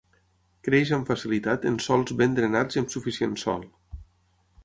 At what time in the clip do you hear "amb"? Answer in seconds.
0.95-1.09, 2.83-2.91